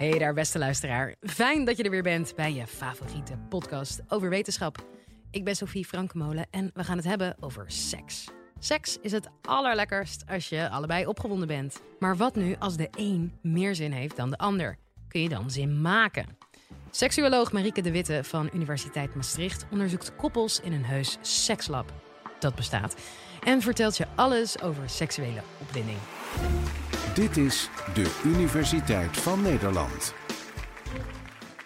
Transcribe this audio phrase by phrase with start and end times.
[0.00, 1.14] Hey daar, beste luisteraar.
[1.20, 4.86] Fijn dat je er weer bent bij je favoriete podcast over wetenschap.
[5.30, 8.28] Ik ben Sophie Frankemolen en we gaan het hebben over seks.
[8.58, 11.80] Seks is het allerlekkerst als je allebei opgewonden bent.
[11.98, 14.76] Maar wat nu als de een meer zin heeft dan de ander?
[15.08, 16.36] Kun je dan zin maken?
[16.90, 21.92] Seksuoloog Marieke de Witte van Universiteit Maastricht onderzoekt koppels in een heus sekslab.
[22.38, 22.96] Dat bestaat.
[23.44, 25.98] En vertelt je alles over seksuele opwinding.
[27.14, 30.14] Dit is de Universiteit van Nederland.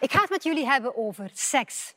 [0.01, 1.95] Ik ga het met jullie hebben over seks.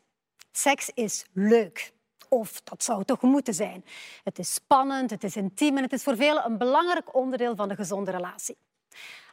[0.51, 1.93] Seks is leuk.
[2.29, 3.85] Of dat zou toch moeten zijn.
[4.23, 7.69] Het is spannend, het is intiem en het is voor velen een belangrijk onderdeel van
[7.69, 8.57] een gezonde relatie.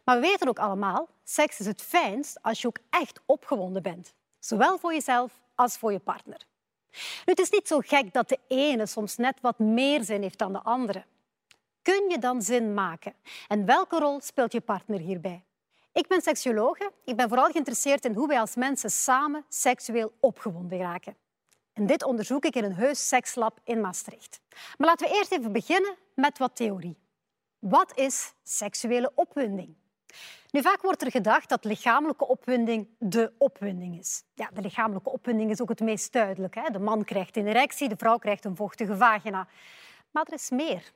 [0.04, 4.14] Maar we weten ook allemaal, seks is het fijnst als je ook echt opgewonden bent.
[4.38, 6.46] Zowel voor jezelf als voor je partner.
[6.92, 10.38] Nu, het is niet zo gek dat de ene soms net wat meer zin heeft
[10.38, 11.04] dan de andere.
[11.84, 13.14] Kun je dan zin maken?
[13.48, 15.44] En welke rol speelt je partner hierbij?
[15.92, 16.92] Ik ben seksuologe.
[17.04, 21.16] Ik ben vooral geïnteresseerd in hoe wij als mensen samen seksueel opgewonden raken.
[21.72, 24.40] En dit onderzoek ik in een heus sekslab in Maastricht.
[24.78, 26.98] Maar laten we eerst even beginnen met wat theorie.
[27.58, 29.74] Wat is seksuele opwinding?
[30.50, 34.22] Nu, vaak wordt er gedacht dat lichamelijke opwinding de opwinding is.
[34.34, 36.54] Ja, de lichamelijke opwinding is ook het meest duidelijk.
[36.54, 36.70] Hè?
[36.70, 39.48] De man krijgt een erectie, de vrouw krijgt een vochtige vagina.
[40.10, 40.92] Maar er is meer.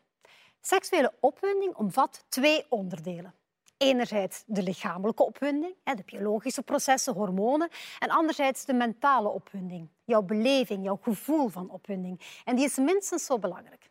[0.60, 3.34] Seksuele opwinding omvat twee onderdelen.
[3.76, 10.84] Enerzijds de lichamelijke opwinding, de biologische processen, hormonen, en anderzijds de mentale opwinding, jouw beleving,
[10.84, 12.20] jouw gevoel van opwinding.
[12.44, 13.90] En die is minstens zo belangrijk.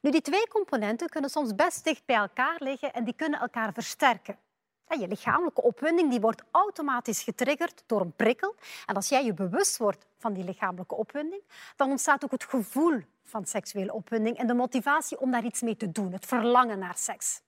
[0.00, 3.72] Nu, die twee componenten kunnen soms best dicht bij elkaar liggen en die kunnen elkaar
[3.72, 4.38] versterken.
[4.88, 8.54] Je lichamelijke opwinding die wordt automatisch getriggerd door een prikkel.
[8.86, 11.42] En als jij je bewust wordt van die lichamelijke opwinding,
[11.76, 15.76] dan ontstaat ook het gevoel van seksuele opwinding en de motivatie om daar iets mee
[15.76, 17.40] te doen, het verlangen naar seks.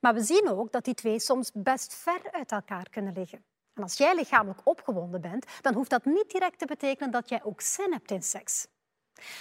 [0.00, 3.44] Maar we zien ook dat die twee soms best ver uit elkaar kunnen liggen.
[3.74, 7.44] En als jij lichamelijk opgewonden bent, dan hoeft dat niet direct te betekenen dat jij
[7.44, 8.66] ook zin hebt in seks.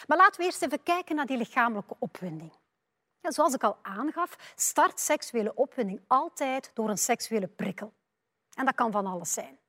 [0.07, 2.53] Maar laten we eerst even kijken naar die lichamelijke opwinding.
[3.19, 7.93] Ja, zoals ik al aangaf, start seksuele opwinding altijd door een seksuele prikkel.
[8.53, 9.59] En dat kan van alles zijn.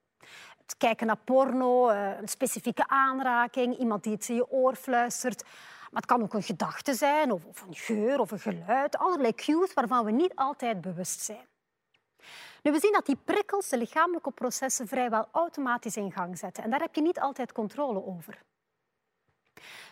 [0.66, 5.43] Het kijken naar porno, eh, een specifieke aanraking, iemand die iets in je oor fluistert.
[5.91, 8.97] Maar het kan ook een gedachte zijn, of een geur of een geluid.
[8.99, 11.47] Allerlei cues waarvan we niet altijd bewust zijn.
[12.62, 16.65] Nu, we zien dat die prikkels de lichamelijke processen vrijwel automatisch in gang zetten.
[16.65, 18.43] En daar heb je niet altijd controle over.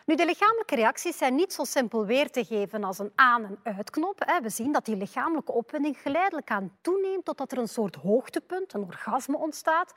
[0.05, 3.77] Nu, de lichamelijke reacties zijn niet zo simpel weer te geven als een aan- en
[3.77, 4.39] uitknop.
[4.43, 8.85] We zien dat die lichamelijke opwinding geleidelijk aan toeneemt totdat er een soort hoogtepunt, een
[8.85, 9.93] orgasme ontstaat.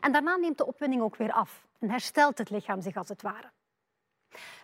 [0.00, 3.22] En daarna neemt de opwinding ook weer af en herstelt het lichaam zich als het
[3.22, 3.50] ware.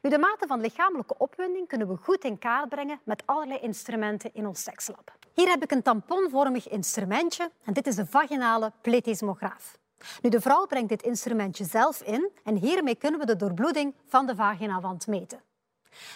[0.03, 4.34] Nu, de mate van lichamelijke opwinding kunnen we goed in kaart brengen met allerlei instrumenten
[4.34, 5.12] in ons sekslab.
[5.34, 9.78] Hier heb ik een tamponvormig instrumentje en dit is de vaginale pletismograaf.
[10.22, 14.26] Nu, de vrouw brengt dit instrumentje zelf in en hiermee kunnen we de doorbloeding van
[14.26, 15.42] de vaginawand meten.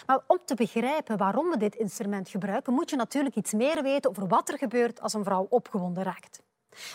[0.05, 4.09] Maar om te begrijpen waarom we dit instrument gebruiken, moet je natuurlijk iets meer weten
[4.09, 6.41] over wat er gebeurt als een vrouw opgewonden raakt.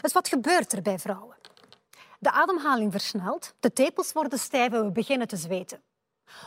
[0.00, 1.36] Dus wat gebeurt er bij vrouwen?
[2.18, 5.82] De ademhaling versnelt, de tepels worden stijf en we beginnen te zweten.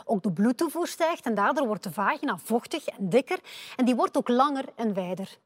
[0.04, 3.40] Ook de bloedtoevoer stijgt en daardoor wordt de vagina vochtig en dikker
[3.76, 5.38] en die wordt ook langer en wijder.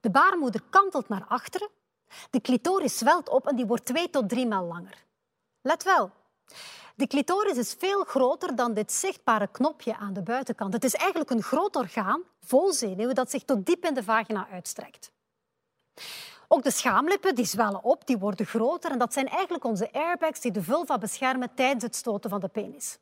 [0.00, 1.68] De baarmoeder kantelt naar achteren
[2.30, 5.04] de clitoris zwelt op en die wordt twee tot drie maal langer.
[5.62, 6.10] Let wel,
[6.98, 10.72] de clitoris is veel groter dan dit zichtbare knopje aan de buitenkant.
[10.72, 14.48] Het is eigenlijk een groot orgaan vol zenuwen dat zich tot diep in de vagina
[14.50, 15.10] uitstrekt.
[16.48, 20.40] Ook de schaamlippen die zwellen op, die worden groter en dat zijn eigenlijk onze airbags
[20.40, 22.98] die de vulva beschermen tijdens het stoten van de penis.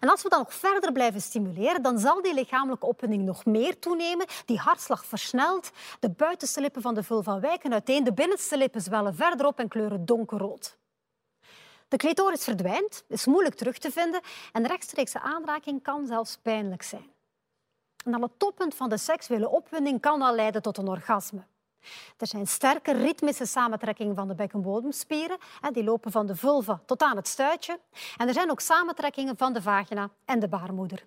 [0.00, 3.78] En als we dan nog verder blijven stimuleren, dan zal die lichamelijke opwinding nog meer
[3.78, 4.26] toenemen.
[4.44, 5.70] Die hartslag versnelt,
[6.00, 9.68] de buitenste lippen van de vulva wijken uiteen, de binnenste lippen zwellen verder op en
[9.68, 10.76] kleuren donkerrood.
[11.88, 14.20] De clitoris verdwijnt, is moeilijk terug te vinden
[14.52, 17.12] en rechtstreekse aanraking kan zelfs pijnlijk zijn.
[18.04, 21.44] En aan het toppunt van de seksuele opwinding kan al leiden tot een orgasme.
[22.18, 25.38] Er zijn sterke ritmische samentrekkingen van de bekkenbodemspieren.
[25.72, 27.80] Die lopen van de vulva tot aan het stuitje.
[28.16, 31.04] En er zijn ook samentrekkingen van de vagina en de baarmoeder.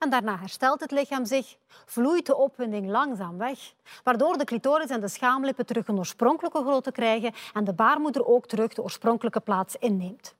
[0.00, 1.56] En daarna herstelt het lichaam zich,
[1.86, 6.92] vloeit de opwinding langzaam weg, waardoor de clitoris en de schaamlippen terug een oorspronkelijke grootte
[6.92, 10.34] krijgen en de baarmoeder ook terug de oorspronkelijke plaats inneemt.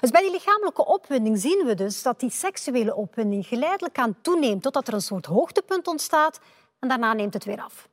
[0.00, 4.62] Dus bij die lichamelijke opwinding zien we dus dat die seksuele opwinding geleidelijk aan toeneemt
[4.62, 6.40] totdat er een soort hoogtepunt ontstaat
[6.78, 7.88] en daarna neemt het weer af.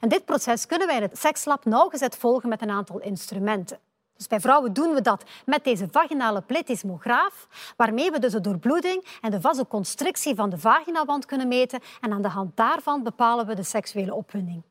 [0.00, 3.78] En dit proces kunnen wij in het sekslab nauwgezet volgen met een aantal instrumenten.
[4.16, 9.18] Dus bij vrouwen doen we dat met deze vaginale pletismograaf, waarmee we dus de doorbloeding
[9.20, 11.80] en de vasoconstrictie van de vaginawand kunnen meten.
[12.00, 14.62] En aan de hand daarvan bepalen we de seksuele opwinding.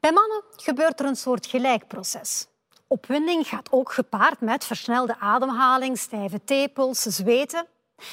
[0.00, 2.46] Bij mannen gebeurt er een soort gelijkproces.
[2.86, 7.66] Opwinding gaat ook gepaard met versnelde ademhaling, stijve tepels, zweten.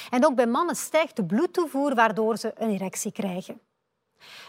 [0.09, 3.59] En ook bij mannen stijgt de bloedtoevoer waardoor ze een erectie krijgen.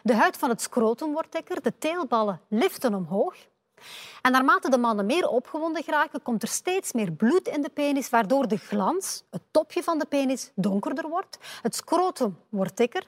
[0.02, 3.34] De huid van het scrotum wordt dikker, de teelballen liften omhoog.
[4.22, 8.10] En naarmate de mannen meer opgewonden geraken, komt er steeds meer bloed in de penis,
[8.10, 11.38] waardoor de glans, het topje van de penis, donkerder wordt.
[11.62, 13.06] Het scrotum wordt dikker.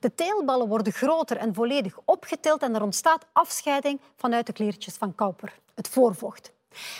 [0.00, 5.14] De teelballen worden groter en volledig opgetild en er ontstaat afscheiding vanuit de kliertjes van
[5.14, 6.52] Cowper, het voorvocht.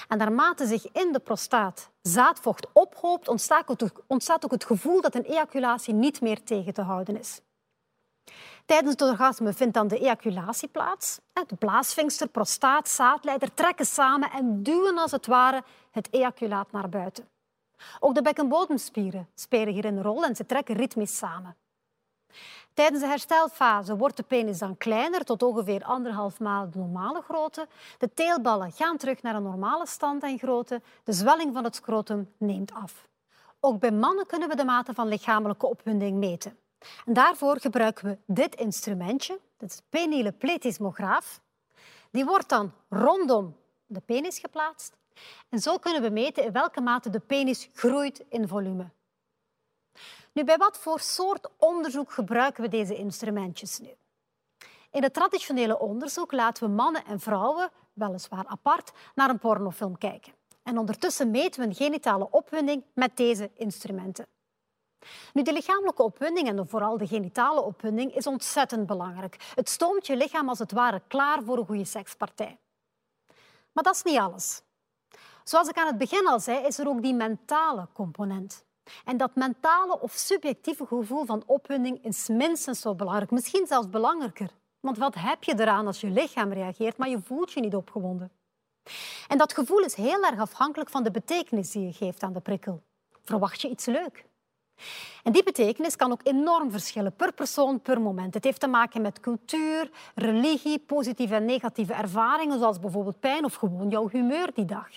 [0.08, 3.28] En naarmate zich in de prostaat zaadvocht ophoopt,
[4.06, 7.40] ontstaat ook het gevoel dat een ejaculatie niet meer tegen te houden is.
[8.70, 11.20] Tijdens het orgasme vindt dan de ejaculatie plaats.
[11.46, 17.28] De blaasvinkster, prostaat, zaadleider trekken samen en duwen als het ware het ejaculaat naar buiten.
[18.00, 21.56] Ook de bekkenbodemspieren spelen hier een rol en ze trekken ritmisch samen.
[22.75, 27.69] Tijdens de herstelfase wordt de penis dan kleiner, tot ongeveer anderhalf maal de normale grootte.
[27.99, 30.82] De teelballen gaan terug naar een normale stand en grootte.
[31.05, 33.08] De zwelling van het scrotum neemt af.
[33.61, 36.58] Ook bij mannen kunnen we de mate van lichamelijke opwinding meten.
[37.06, 41.41] En daarvoor gebruiken we dit instrumentje, dit is de peniele pletismograaf.
[42.11, 43.56] Die wordt dan rondom
[43.87, 44.97] de penis geplaatst.
[45.49, 48.91] En zo kunnen we meten in welke mate de penis groeit in volume.
[50.32, 53.94] Nu, bij wat voor soort onderzoek gebruiken we deze instrumentjes nu?
[54.91, 60.33] In het traditionele onderzoek laten we mannen en vrouwen, weliswaar apart, naar een pornofilm kijken.
[60.62, 64.26] En ondertussen meten we een genitale opwinding met deze instrumenten.
[65.32, 69.52] Nu, de lichamelijke opwinding en vooral de genitale opwinding is ontzettend belangrijk.
[69.55, 72.58] Het stoomt je lichaam als het ware klaar voor een goede sekspartij.
[73.73, 74.62] Maar dat is niet alles.
[75.44, 78.64] Zoals ik aan het begin al zei, is er ook die mentale component.
[79.05, 84.50] En dat mentale of subjectieve gevoel van opwinding is minstens zo belangrijk, misschien zelfs belangrijker.
[84.81, 88.32] Want wat heb je eraan als je lichaam reageert, maar je voelt je niet opgewonden?
[89.29, 92.41] En dat gevoel is heel erg afhankelijk van de betekenis die je geeft aan de
[92.41, 92.82] prikkel.
[93.23, 94.29] Verwacht je iets leuk?
[95.23, 98.35] En die betekenis kan ook enorm verschillen per persoon, per moment.
[98.35, 103.55] Het heeft te maken met cultuur, religie, positieve en negatieve ervaringen, zoals bijvoorbeeld pijn of
[103.55, 104.88] gewoon jouw humeur die dag.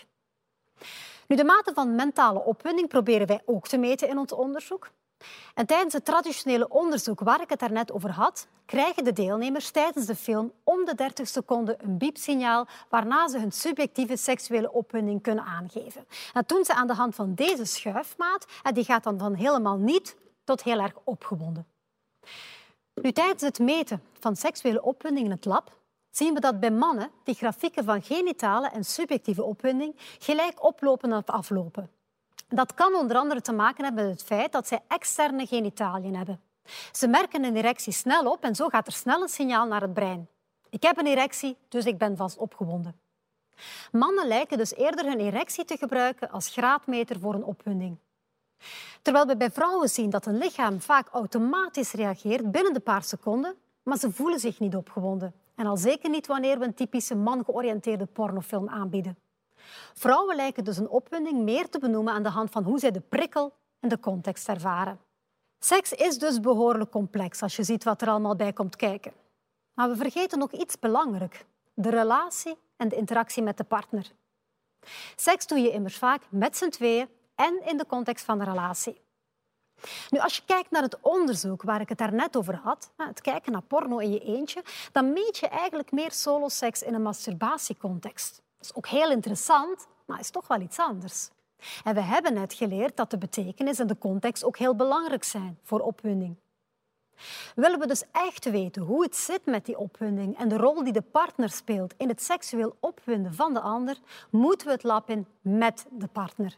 [1.27, 4.91] Nu, de mate van mentale opwinding proberen wij ook te meten in ons onderzoek.
[5.53, 10.05] En tijdens het traditionele onderzoek waar ik het daarnet over had, krijgen de deelnemers tijdens
[10.05, 15.43] de film om de 30 seconden een biepsignaal waarna ze hun subjectieve seksuele opwinding kunnen
[15.43, 16.05] aangeven.
[16.33, 19.77] Dat doen ze aan de hand van deze schuifmaat en die gaat dan van helemaal
[19.77, 21.67] niet tot heel erg opgewonden.
[22.93, 25.77] Nu, tijdens het meten van seksuele opwinding in het lab
[26.09, 31.25] zien we dat bij mannen die grafieken van genitale en subjectieve opwinding gelijk oplopen of
[31.25, 31.89] aflopen.
[32.55, 36.41] Dat kan onder andere te maken hebben met het feit dat zij externe genitaliën hebben.
[36.91, 39.93] Ze merken een erectie snel op en zo gaat er snel een signaal naar het
[39.93, 40.27] brein.
[40.69, 42.99] Ik heb een erectie, dus ik ben vast opgewonden.
[43.91, 47.97] Mannen lijken dus eerder hun erectie te gebruiken als graadmeter voor een opwinding.
[49.01, 53.55] Terwijl we bij vrouwen zien dat een lichaam vaak automatisch reageert binnen de paar seconden,
[53.83, 55.33] maar ze voelen zich niet opgewonden.
[55.55, 59.17] En al zeker niet wanneer we een typische man-georiënteerde pornofilm aanbieden.
[59.93, 62.99] Vrouwen lijken dus een opwinding meer te benoemen aan de hand van hoe zij de
[62.99, 64.99] prikkel en de context ervaren.
[65.59, 69.13] Seks is dus behoorlijk complex als je ziet wat er allemaal bij komt kijken.
[69.73, 74.11] Maar we vergeten nog iets belangrijk: de relatie en de interactie met de partner.
[75.15, 79.01] Seks doe je immers vaak met z'n tweeën en in de context van de relatie.
[80.09, 83.51] Nu, als je kijkt naar het onderzoek waar ik het daarnet over had, het kijken
[83.51, 88.41] naar porno in je eentje, dan meet je eigenlijk meer soloseks in een masturbatiecontext.
[88.63, 91.29] Is ook heel interessant, maar is toch wel iets anders.
[91.83, 95.59] En we hebben net geleerd dat de betekenis en de context ook heel belangrijk zijn
[95.63, 96.35] voor opwinding.
[97.55, 100.93] Willen we dus echt weten hoe het zit met die opwinding en de rol die
[100.93, 103.97] de partner speelt in het seksueel opwinden van de ander,
[104.29, 106.57] moeten we het lab in met de partner.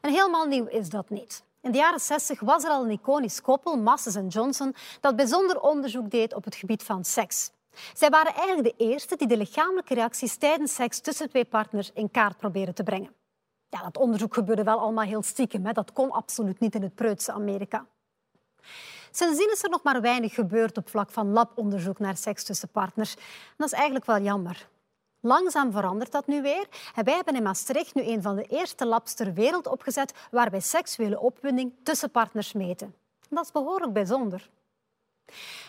[0.00, 1.44] En helemaal nieuw is dat niet.
[1.60, 5.60] In de jaren 60 was er al een iconisch koppel, Masses en Johnson, dat bijzonder
[5.60, 7.50] onderzoek deed op het gebied van seks.
[7.94, 12.10] Zij waren eigenlijk de eerste die de lichamelijke reacties tijdens seks tussen twee partners in
[12.10, 13.14] kaart proberen te brengen.
[13.68, 15.66] Ja, dat onderzoek gebeurde wel allemaal heel stiekem.
[15.66, 15.72] Hè.
[15.72, 17.86] Dat kon absoluut niet in het preutse Amerika.
[19.10, 23.14] Sindsdien is er nog maar weinig gebeurd op vlak van labonderzoek naar seks tussen partners.
[23.14, 23.22] En
[23.56, 24.68] dat is eigenlijk wel jammer.
[25.20, 26.66] Langzaam verandert dat nu weer.
[26.94, 30.50] En wij hebben in Maastricht nu een van de eerste labs ter wereld opgezet waar
[30.50, 32.94] wij seksuele opwinding tussen partners meten.
[33.28, 34.50] dat is behoorlijk bijzonder.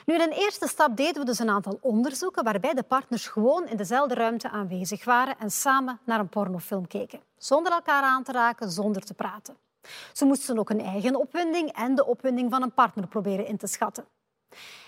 [0.06, 3.68] Nu, in een eerste stap deden we dus een aantal onderzoeken waarbij de partners gewoon
[3.68, 7.20] in dezelfde ruimte aanwezig waren en samen naar een pornofilm keken.
[7.38, 9.58] Zonder elkaar aan te raken, zonder te praten.
[10.14, 13.68] Ze moesten ook een eigen opwinding en de opwinding van een partner proberen in te
[13.68, 14.06] schatten.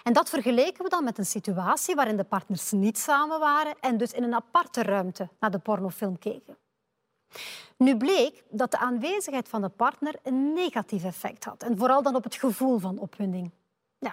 [0.04, 3.98] En dat vergeleken we dan met een situatie waarin de partners niet samen waren en
[3.98, 6.58] dus in een aparte ruimte naar de pornofilm keken.
[7.78, 12.16] Nu bleek dat de aanwezigheid van de partner een negatief effect had en vooral dan
[12.16, 13.52] op het gevoel van opwinding.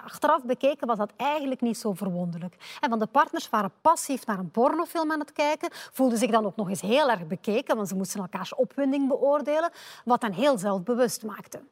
[0.01, 2.77] Achteraf bekeken was dat eigenlijk niet zo verwonderlijk.
[2.81, 6.47] En want de partners waren passief naar een pornofilm aan het kijken, voelden zich dan
[6.47, 9.71] ook nog eens heel erg bekeken, want ze moesten elkaars opwinding beoordelen,
[10.05, 11.63] wat hen heel zelfbewust maakte.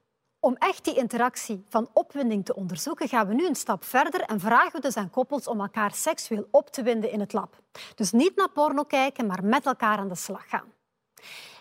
[0.41, 4.41] Om echt die interactie van opwinding te onderzoeken, gaan we nu een stap verder en
[4.41, 7.57] vragen we dus aan koppels om elkaar seksueel op te winden in het lab.
[7.95, 10.73] Dus niet naar porno kijken, maar met elkaar aan de slag gaan.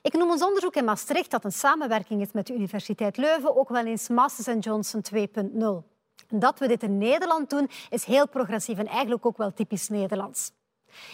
[0.01, 3.70] Ik noem ons onderzoek in Maastricht, dat een samenwerking is met de Universiteit Leuven, ook
[3.70, 5.99] wel eens Masters Johnson 2.0.
[6.29, 10.51] Dat we dit in Nederland doen, is heel progressief en eigenlijk ook wel typisch Nederlands.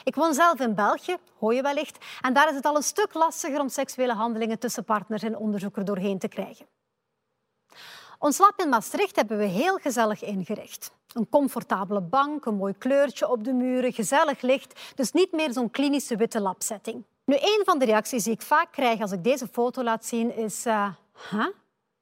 [0.03, 3.13] Ik woon zelf in België, hoor je wellicht, en daar is het al een stuk
[3.13, 6.65] lastiger om seksuele handelingen tussen partners en onderzoekers doorheen te krijgen.
[8.19, 10.91] Ons lab in Maastricht hebben we heel gezellig ingericht.
[11.13, 15.72] Een comfortabele bank, een mooi kleurtje op de muren, gezellig licht, dus niet meer zo'n
[15.72, 17.03] klinische witte labsetting.
[17.25, 20.36] Nu, een van de reacties die ik vaak krijg als ik deze foto laat zien
[20.36, 20.65] is...
[20.65, 20.88] Uh,
[21.29, 21.48] huh?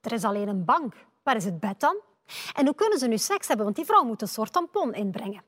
[0.01, 0.93] Er is alleen een bank.
[1.24, 1.96] Waar is het bed dan?
[2.53, 3.65] En hoe kunnen ze nu seks hebben?
[3.65, 5.44] Want die vrouw moet een soort tampon inbrengen.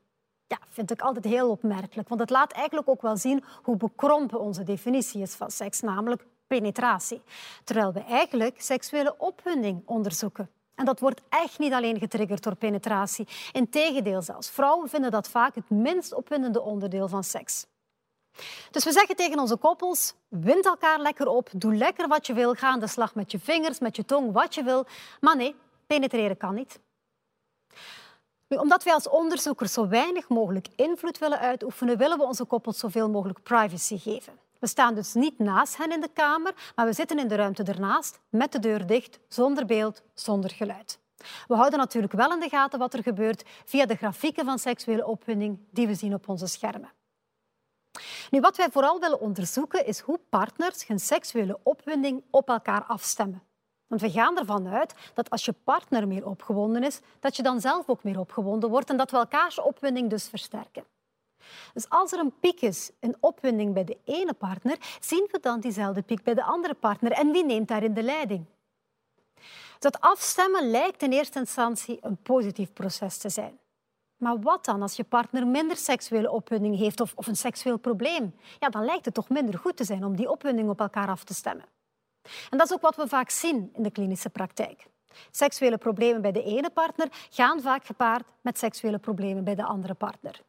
[0.46, 4.40] Ja, vind ik altijd heel opmerkelijk, want het laat eigenlijk ook wel zien hoe bekrompen
[4.40, 7.22] onze definitie is van seks, namelijk penetratie.
[7.64, 10.50] Terwijl we eigenlijk seksuele opwinding onderzoeken.
[10.74, 13.28] En dat wordt echt niet alleen getriggerd door penetratie.
[13.52, 14.50] Integendeel zelfs.
[14.50, 17.66] Vrouwen vinden dat vaak het minst opwindende onderdeel van seks.
[18.70, 22.54] Dus we zeggen tegen onze koppels, wind elkaar lekker op, doe lekker wat je wil,
[22.54, 24.86] ga aan de slag met je vingers, met je tong, wat je wil.
[25.20, 25.54] Maar nee,
[25.86, 26.80] penetreren kan niet.
[28.48, 32.78] Nu, omdat wij als onderzoekers zo weinig mogelijk invloed willen uitoefenen, willen we onze koppels
[32.78, 34.38] zoveel mogelijk privacy geven.
[34.58, 37.62] We staan dus niet naast hen in de kamer, maar we zitten in de ruimte
[37.62, 40.98] ernaast, met de deur dicht, zonder beeld, zonder geluid.
[41.46, 45.06] We houden natuurlijk wel in de gaten wat er gebeurt via de grafieken van seksuele
[45.06, 46.90] opwinding die we zien op onze schermen.
[48.30, 53.42] Nu, wat wij vooral willen onderzoeken is hoe partners hun seksuele opwinding op elkaar afstemmen.
[53.86, 57.60] Want we gaan ervan uit dat als je partner meer opgewonden is, dat je dan
[57.60, 60.84] zelf ook meer opgewonden wordt en dat we elkaars opwinding dus versterken.
[61.74, 65.60] Dus als er een piek is, een opwinding bij de ene partner, zien we dan
[65.60, 67.12] diezelfde piek bij de andere partner.
[67.12, 68.44] En wie neemt daarin de leiding?
[69.78, 73.58] Dat afstemmen lijkt in eerste instantie een positief proces te zijn.
[74.16, 78.34] Maar wat dan als je partner minder seksuele opwinding heeft of, of een seksueel probleem?
[78.58, 81.24] Ja, dan lijkt het toch minder goed te zijn om die opwinding op elkaar af
[81.24, 81.64] te stemmen.
[82.50, 84.86] En dat is ook wat we vaak zien in de klinische praktijk.
[85.30, 89.94] Seksuele problemen bij de ene partner gaan vaak gepaard met seksuele problemen bij de andere
[89.94, 90.40] partner.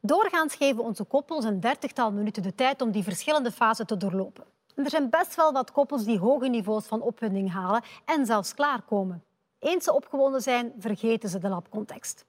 [0.00, 4.44] Doorgaans geven onze koppels een dertigtal minuten de tijd om die verschillende fasen te doorlopen.
[4.74, 8.54] En er zijn best wel wat koppels die hoge niveaus van opwinding halen en zelfs
[8.54, 9.24] klaarkomen.
[9.58, 12.26] Eens ze opgewonden zijn, vergeten ze de labcontext.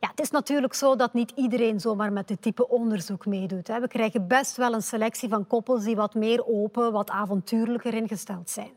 [0.00, 3.68] Ja, het is natuurlijk zo dat niet iedereen zomaar met dit type onderzoek meedoet.
[3.68, 8.50] We krijgen best wel een selectie van koppels die wat meer open, wat avontuurlijker ingesteld
[8.50, 8.76] zijn.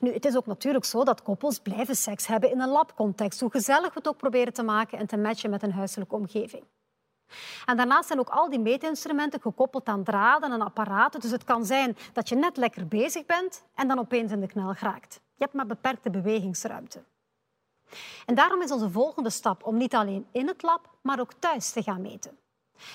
[0.00, 3.50] Nu, het is ook natuurlijk zo dat koppels blijven seks hebben in een labcontext, hoe
[3.50, 6.64] gezellig we het ook proberen te maken en te matchen met een huiselijke omgeving.
[7.64, 11.20] En daarnaast zijn ook al die meetinstrumenten gekoppeld aan draden en apparaten.
[11.20, 14.46] Dus het kan zijn dat je net lekker bezig bent en dan opeens in de
[14.46, 15.20] knel geraakt.
[15.34, 17.02] Je hebt maar beperkte bewegingsruimte.
[18.26, 21.70] En daarom is onze volgende stap om niet alleen in het lab, maar ook thuis
[21.70, 22.38] te gaan meten.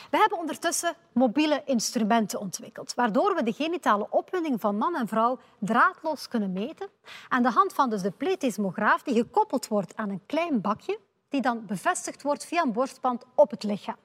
[0.10, 5.39] We hebben ondertussen mobiele instrumenten ontwikkeld, waardoor we de genitale opwinding van man en vrouw
[5.60, 6.89] draadloos kunnen meten
[7.27, 11.00] aan de hand van dus de pletismograaf die gekoppeld wordt aan een klein bakje
[11.30, 13.98] die dan bevestigd wordt via een borstband op het lichaam.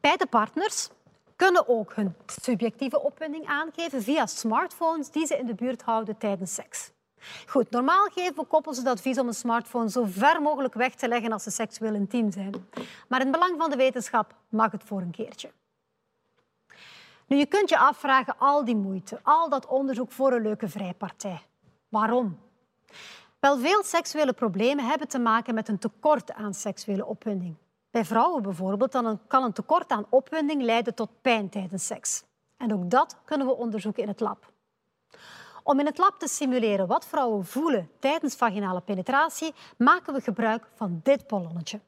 [0.00, 0.88] Beide partners
[1.36, 6.54] kunnen ook hun subjectieve opwinding aangeven via smartphones die ze in de buurt houden tijdens
[6.54, 6.91] seks.
[7.46, 11.32] Goed, normaal geven koppels het advies om een smartphone zo ver mogelijk weg te leggen
[11.32, 12.68] als ze seksueel intiem zijn.
[13.08, 15.50] Maar in het belang van de wetenschap mag het voor een keertje.
[17.26, 21.42] Nu, je kunt je afvragen, al die moeite, al dat onderzoek voor een leuke vrijpartij.
[21.88, 22.38] Waarom?
[23.40, 27.56] Wel, veel seksuele problemen hebben te maken met een tekort aan seksuele opwinding.
[27.90, 32.24] Bij vrouwen bijvoorbeeld dan kan een tekort aan opwinding leiden tot pijn tijdens seks.
[32.56, 34.51] En ook dat kunnen we onderzoeken in het lab.
[35.62, 40.66] Om in het lab te simuleren wat vrouwen voelen tijdens vaginale penetratie, maken we gebruik
[40.74, 41.80] van dit ballonnetje.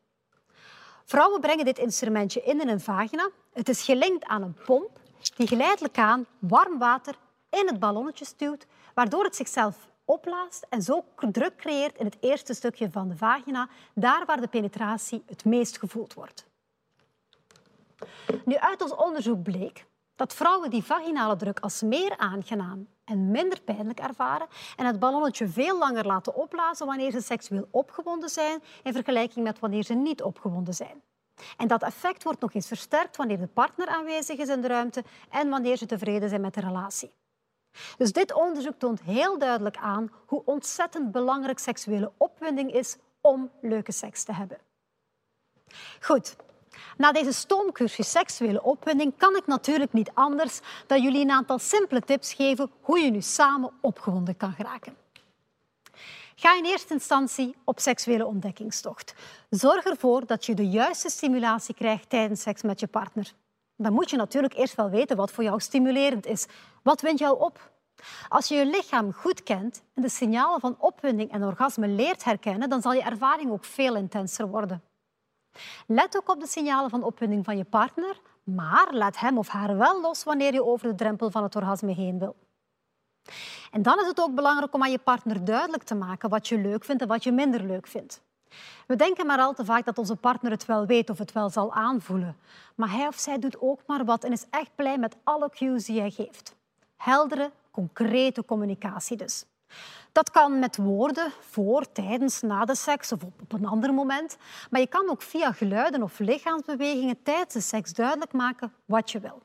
[1.04, 3.30] Vrouwen brengen dit instrumentje in in een vagina.
[3.52, 5.00] Het is gelinkt aan een pomp
[5.36, 7.14] die geleidelijk aan warm water
[7.50, 12.54] in het ballonnetje stuwt, waardoor het zichzelf opblaast en zo druk creëert in het eerste
[12.54, 16.46] stukje van de vagina, daar waar de penetratie het meest gevoeld wordt.
[18.44, 23.60] Nu, uit ons onderzoek bleek dat vrouwen die vaginale druk als meer aangenaam en minder
[23.60, 24.46] pijnlijk ervaren
[24.76, 29.58] en het ballonnetje veel langer laten opblazen wanneer ze seksueel opgewonden zijn in vergelijking met
[29.58, 31.02] wanneer ze niet opgewonden zijn.
[31.56, 35.04] En dat effect wordt nog eens versterkt wanneer de partner aanwezig is in de ruimte
[35.30, 37.12] en wanneer ze tevreden zijn met de relatie.
[37.96, 43.92] Dus dit onderzoek toont heel duidelijk aan hoe ontzettend belangrijk seksuele opwinding is om leuke
[43.92, 44.58] seks te hebben.
[46.00, 46.36] Goed,
[46.96, 52.00] na deze stoomcursus seksuele opwinding kan ik natuurlijk niet anders dan jullie een aantal simpele
[52.00, 54.96] tips geven hoe je nu samen opgewonden kan geraken.
[56.36, 59.14] Ga in eerste instantie op seksuele ontdekkingstocht.
[59.50, 63.32] Zorg ervoor dat je de juiste stimulatie krijgt tijdens seks met je partner.
[63.76, 66.46] Dan moet je natuurlijk eerst wel weten wat voor jou stimulerend is.
[66.82, 67.72] Wat wint jou op?
[68.28, 72.68] Als je je lichaam goed kent en de signalen van opwinding en orgasme leert herkennen,
[72.68, 74.82] dan zal je ervaring ook veel intenser worden.
[75.86, 79.76] Let ook op de signalen van opwinding van je partner, maar laat hem of haar
[79.76, 82.36] wel los wanneer je over de drempel van het orgasme heen wil.
[83.70, 86.58] En dan is het ook belangrijk om aan je partner duidelijk te maken wat je
[86.58, 88.22] leuk vindt en wat je minder leuk vindt.
[88.86, 91.50] We denken maar al te vaak dat onze partner het wel weet of het wel
[91.50, 92.36] zal aanvoelen.
[92.74, 95.84] Maar hij of zij doet ook maar wat en is echt blij met alle cues
[95.84, 96.54] die hij geeft.
[96.96, 99.44] Heldere, concrete communicatie dus.
[100.12, 104.36] Dat kan met woorden, voor, tijdens, na de seks of op een ander moment.
[104.70, 109.20] Maar je kan ook via geluiden of lichaamsbewegingen tijdens de seks duidelijk maken wat je
[109.20, 109.42] wil.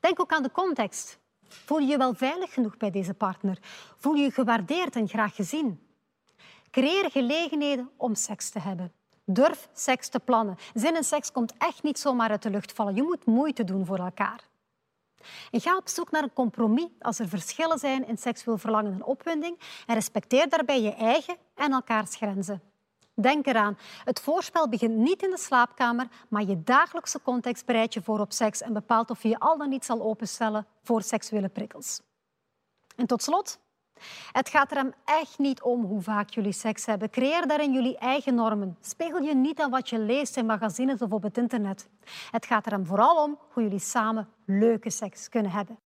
[0.00, 1.18] Denk ook aan de context.
[1.48, 3.58] Voel je je wel veilig genoeg bij deze partner?
[3.96, 5.86] Voel je je gewaardeerd en graag gezien?
[6.70, 8.92] Creëer gelegenheden om seks te hebben.
[9.24, 10.56] Durf seks te plannen.
[10.74, 12.94] Zin in seks komt echt niet zomaar uit de lucht vallen.
[12.94, 14.47] Je moet moeite doen voor elkaar.
[15.50, 19.58] Ga op zoek naar een compromis als er verschillen zijn in seksueel verlangen en opwinding
[19.86, 22.62] en respecteer daarbij je eigen en elkaars grenzen.
[23.14, 28.02] Denk eraan, het voorspel begint niet in de slaapkamer, maar je dagelijkse context bereidt je
[28.02, 31.48] voor op seks en bepaalt of je je al dan niet zal openstellen voor seksuele
[31.48, 32.00] prikkels.
[32.96, 33.58] En tot slot,
[34.32, 37.10] het gaat er hem echt niet om hoe vaak jullie seks hebben.
[37.10, 38.76] Creëer daarin jullie eigen normen.
[38.80, 41.88] Spegel je niet aan wat je leest in magazines of op het internet.
[42.30, 45.78] Het gaat er hem vooral om hoe jullie samen leuke seks kunnen hebben.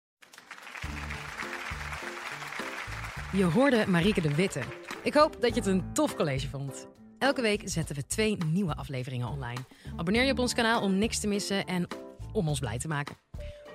[3.33, 4.61] Je hoorde Marieke de Witte.
[5.03, 6.89] Ik hoop dat je het een tof college vond.
[7.19, 9.61] Elke week zetten we twee nieuwe afleveringen online.
[9.97, 11.87] Abonneer je op ons kanaal om niks te missen en
[12.33, 13.17] om ons blij te maken.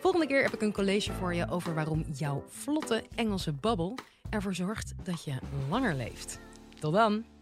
[0.02, 3.98] Volgende keer heb ik een college voor je over waarom jouw vlotte Engelse babbel
[4.36, 5.34] ervoor zorgt dat je
[5.70, 6.40] langer leeft.
[6.80, 7.35] Tot dan!